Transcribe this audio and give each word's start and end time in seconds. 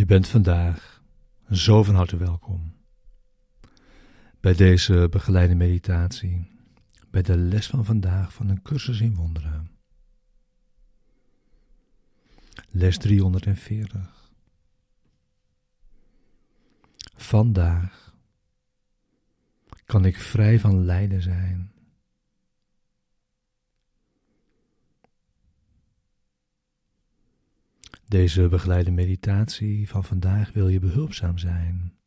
Je 0.00 0.06
bent 0.06 0.28
vandaag 0.28 1.02
zo 1.50 1.82
van 1.82 1.94
harte 1.94 2.16
welkom 2.16 2.74
bij 4.40 4.54
deze 4.54 5.06
begeleide 5.10 5.54
meditatie, 5.54 6.50
bij 7.10 7.22
de 7.22 7.36
les 7.36 7.66
van 7.66 7.84
vandaag 7.84 8.32
van 8.32 8.48
een 8.48 8.62
cursus 8.62 9.00
in 9.00 9.14
wonderen. 9.14 9.70
Les 12.70 12.98
340. 12.98 14.30
Vandaag 17.16 18.14
kan 19.84 20.04
ik 20.04 20.16
vrij 20.16 20.60
van 20.60 20.84
lijden 20.84 21.22
zijn. 21.22 21.72
Deze 28.10 28.48
begeleide 28.48 28.90
meditatie 28.90 29.88
van 29.88 30.04
vandaag 30.04 30.52
wil 30.52 30.68
je 30.68 30.78
behulpzaam 30.78 31.38
zijn. 31.38 31.98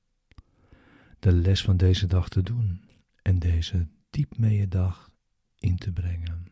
De 1.19 1.31
les 1.31 1.63
van 1.63 1.77
deze 1.77 2.07
dag 2.07 2.29
te 2.29 2.41
doen 2.41 2.89
en 3.21 3.39
deze 3.39 3.87
diep 4.09 4.37
mee 4.37 4.57
je 4.57 4.67
dag 4.67 5.11
in 5.59 5.77
te 5.77 5.91
brengen. 5.91 6.47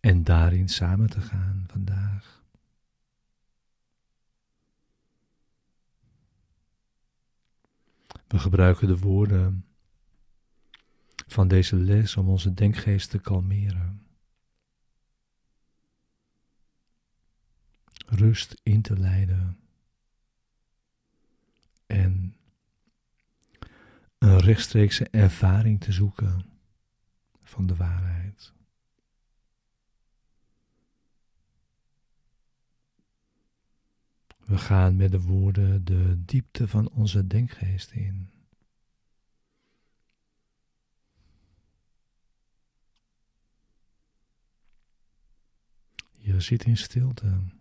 En 0.00 0.24
daarin 0.24 0.68
samen 0.68 1.10
te 1.10 1.20
gaan 1.20 1.64
vandaag. 1.66 2.44
We 8.26 8.38
gebruiken 8.38 8.86
de 8.86 8.98
woorden 8.98 9.66
van 11.26 11.48
deze 11.48 11.76
les 11.76 12.16
om 12.16 12.28
onze 12.28 12.54
denkgeest 12.54 13.10
te 13.10 13.18
kalmeren. 13.18 14.09
Rust 18.10 18.60
in 18.62 18.82
te 18.82 18.98
leiden 18.98 19.58
en 21.86 22.36
een 24.18 24.38
rechtstreekse 24.38 25.08
ervaring 25.08 25.80
te 25.80 25.92
zoeken 25.92 26.44
van 27.42 27.66
de 27.66 27.76
waarheid. 27.76 28.52
We 34.44 34.58
gaan 34.58 34.96
met 34.96 35.10
de 35.10 35.20
woorden 35.20 35.84
de 35.84 36.24
diepte 36.24 36.68
van 36.68 36.90
onze 36.90 37.26
denkgeest 37.26 37.90
in. 37.90 38.30
Je 46.18 46.40
zit 46.40 46.64
in 46.64 46.76
stilte. 46.76 47.58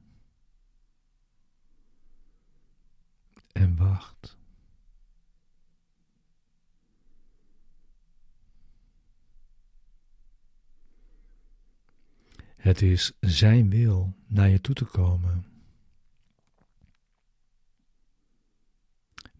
Het 12.56 12.82
is 12.82 13.12
Zijn 13.20 13.70
wil 13.70 14.14
naar 14.28 14.50
je 14.50 14.62
toe 14.62 14.76
te 14.76 14.86
komen. 14.86 15.46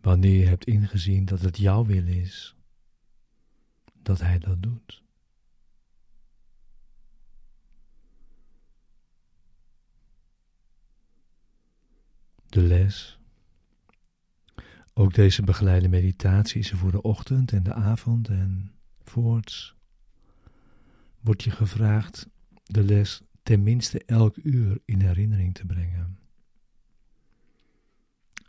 Wanneer 0.02 0.40
je 0.40 0.46
hebt 0.46 0.66
ingezien 0.66 1.26
dat 1.26 1.42
het 1.42 1.58
jouw 1.58 1.86
wil 1.86 2.08
is, 2.08 2.56
dat 3.94 4.20
Hij 4.20 4.40
dat 4.40 4.62
doet. 4.62 5.04
De 12.46 12.62
les 12.62 13.19
ook 15.00 15.14
deze 15.14 15.44
begeleide 15.44 15.88
meditatie 15.88 16.60
is 16.60 16.72
er 16.72 16.78
voor 16.78 16.92
de 16.92 17.02
ochtend 17.02 17.52
en 17.52 17.64
de 17.64 17.74
avond 17.74 18.28
en 18.28 18.72
voorts. 19.04 19.76
Wordt 21.20 21.44
je 21.44 21.52
gevraagd 21.52 22.28
de 22.64 22.84
les 22.84 23.22
tenminste 23.44 24.04
elk 24.06 24.36
uur 24.44 24.82
in 24.86 25.02
herinnering 25.02 25.54
te 25.54 25.66
brengen. 25.66 26.20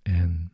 En 0.02 0.52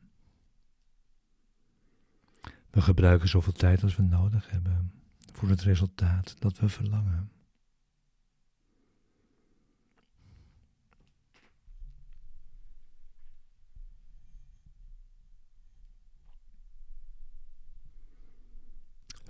we 2.70 2.80
gebruiken 2.80 3.28
zoveel 3.28 3.52
tijd 3.52 3.82
als 3.82 3.96
we 3.96 4.02
nodig 4.02 4.50
hebben 4.50 4.92
voor 5.32 5.48
het 5.48 5.62
resultaat 5.62 6.34
dat 6.38 6.58
we 6.58 6.68
verlangen. 6.68 7.30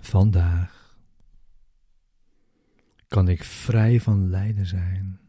Vandaag 0.07 0.97
kan 3.07 3.27
ik 3.27 3.43
vrij 3.43 4.01
van 4.01 4.29
lijden 4.29 4.65
zijn. 4.65 5.19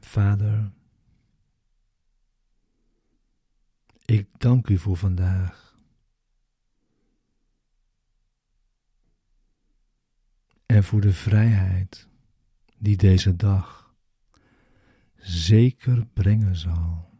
Vader, 0.00 0.72
ik 4.04 4.28
dank 4.38 4.68
u 4.68 4.78
voor 4.78 4.96
vandaag. 4.96 5.63
En 10.74 10.84
voor 10.84 11.00
de 11.00 11.12
vrijheid 11.12 12.08
die 12.78 12.96
deze 12.96 13.36
dag 13.36 13.94
zeker 15.16 16.06
brengen 16.06 16.56
zal. 16.56 17.12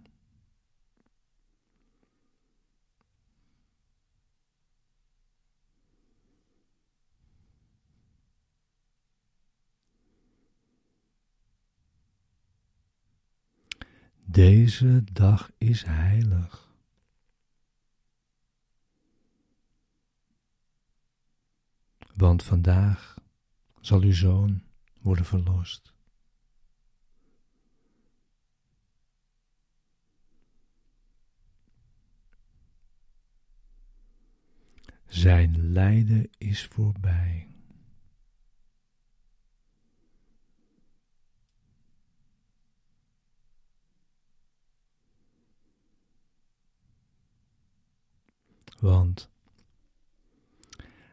Deze 14.25 15.05
dag 15.13 15.51
is 15.59 15.85
heilig. 15.85 16.73
Want 22.15 22.43
vandaag 22.43 23.14
zal 23.85 24.01
uw 24.01 24.13
zoon 24.13 24.63
worden 25.01 25.25
verlost. 25.25 25.93
Zijn 35.07 35.73
lijden 35.73 36.31
is 36.39 36.67
voorbij. 36.67 37.49
Want 48.81 49.31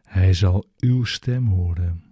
hij 0.04 0.34
zal 0.34 0.70
uw 0.78 1.04
stem 1.04 1.48
horen 1.48 2.11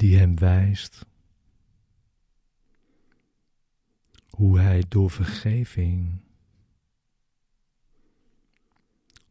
die 0.00 0.16
hem 0.16 0.38
wijst 0.38 1.06
hoe 4.28 4.58
hij 4.58 4.84
door 4.88 5.10
vergeving 5.10 6.20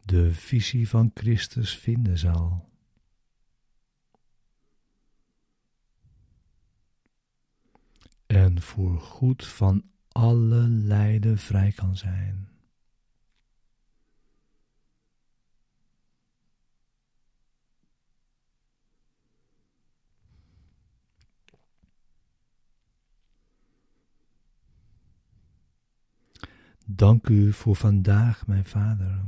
de 0.02 0.34
visie 0.34 0.90
van 0.90 1.12
Christus 1.14 1.78
vinden 1.78 2.18
zal. 2.18 2.70
En 8.26 8.62
voor 8.62 9.00
goed 9.00 9.46
van 9.46 9.84
alle 10.08 10.68
lijden 10.68 11.38
vrij 11.38 11.72
kan 11.72 11.98
zijn. 11.98 12.49
Dank 26.92 27.28
u 27.28 27.54
voor 27.54 27.76
vandaag, 27.76 28.48
mijn 28.48 28.66
Vader. 28.66 29.24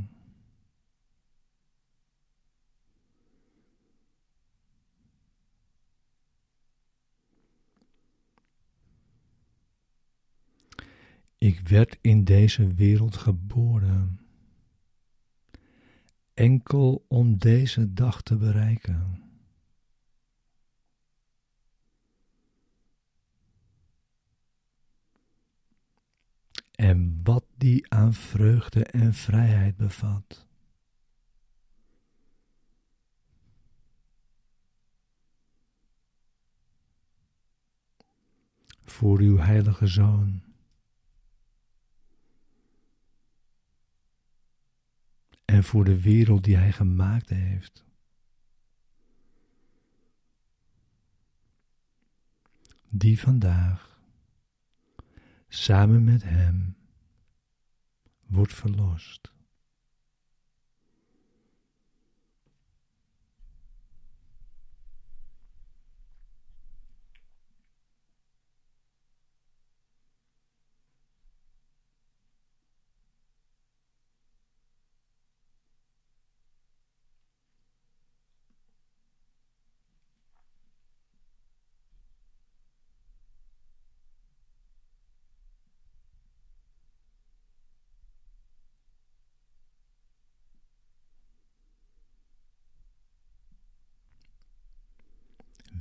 Ik 11.37 11.67
werd 11.67 11.97
in 12.01 12.23
deze 12.23 12.67
wereld 12.67 13.17
geboren, 13.17 14.19
enkel 16.33 17.05
om 17.07 17.37
deze 17.37 17.93
dag 17.93 18.21
te 18.21 18.37
bereiken. 18.37 19.30
En 26.81 27.19
wat 27.23 27.45
die 27.57 27.91
aan 27.91 28.13
vreugde 28.13 28.83
en 28.83 29.13
vrijheid 29.13 29.77
bevat. 29.77 30.47
Voor 38.83 39.19
uw 39.19 39.37
heilige 39.37 39.87
Zoon. 39.87 40.41
en 45.45 45.63
voor 45.63 45.83
de 45.83 46.01
wereld 46.01 46.43
die 46.43 46.57
Hij 46.57 46.71
gemaakt 46.71 47.29
heeft. 47.29 47.85
Die 52.89 53.19
vandaag 53.19 53.90
samen 55.53 56.03
met 56.03 56.23
Hem 56.23 56.75
wordt 58.27 58.53
verlost. 58.53 59.31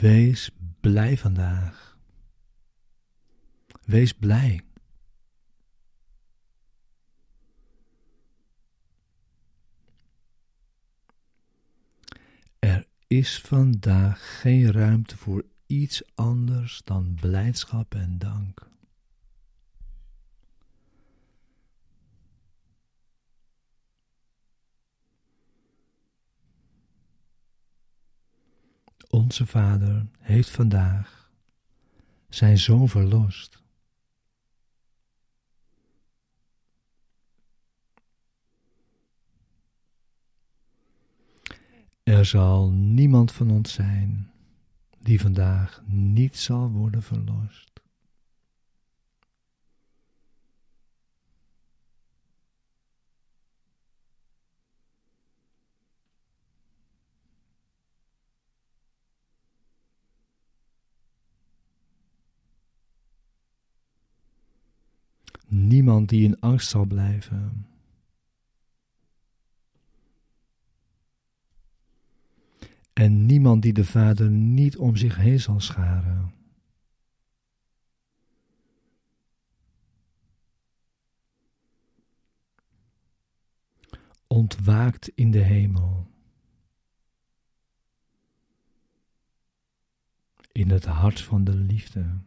Wees 0.01 0.51
blij 0.81 1.17
vandaag. 1.17 1.99
Wees 3.85 4.13
blij. 4.13 4.61
Er 12.59 12.87
is 13.07 13.41
vandaag 13.41 14.41
geen 14.41 14.73
ruimte 14.73 15.17
voor 15.17 15.45
iets 15.67 16.03
anders 16.15 16.83
dan 16.85 17.15
blijdschap 17.21 17.95
en 17.95 18.19
dank. 18.19 18.69
Onze 29.11 29.47
Vader 29.47 30.07
heeft 30.19 30.51
vandaag 30.51 31.31
zijn 32.29 32.59
zoon 32.59 32.89
verlost. 32.89 33.63
Er 42.03 42.25
zal 42.25 42.71
niemand 42.71 43.33
van 43.33 43.51
ons 43.51 43.73
zijn 43.73 44.31
die 44.99 45.21
vandaag 45.21 45.83
niet 45.87 46.37
zal 46.37 46.71
worden 46.71 47.03
verlost. 47.03 47.80
Niemand 65.53 66.09
die 66.09 66.25
in 66.25 66.41
angst 66.41 66.69
zal 66.69 66.85
blijven. 66.85 67.67
En 72.93 73.27
niemand 73.27 73.63
die 73.63 73.73
de 73.73 73.85
Vader 73.85 74.31
niet 74.31 74.77
om 74.77 74.97
zich 74.97 75.17
heen 75.17 75.41
zal 75.41 75.61
scharen. 75.61 76.35
Ontwaakt 84.27 85.09
in 85.09 85.31
de 85.31 85.39
hemel. 85.39 86.07
In 90.53 90.71
het 90.71 90.85
hart 90.85 91.21
van 91.21 91.45
de 91.45 91.55
liefde. 91.55 92.21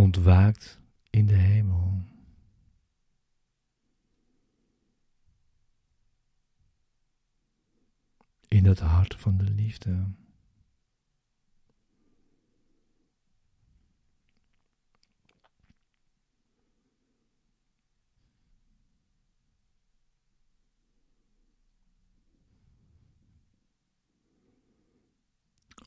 Ontwaakt 0.00 0.80
in 1.10 1.26
de 1.26 1.34
hemel. 1.34 2.02
In 8.48 8.64
het 8.64 8.78
hart 8.78 9.14
van 9.14 9.36
de 9.36 9.50
liefde. 9.50 10.04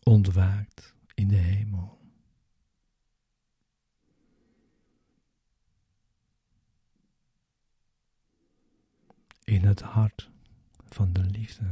Ontwaakt 0.03 0.96
in 1.13 1.27
de 1.27 1.36
hemel. 1.36 2.02
In 9.53 9.65
het 9.65 9.81
hart 9.81 10.29
van 10.86 11.13
de 11.13 11.22
liefde. 11.22 11.63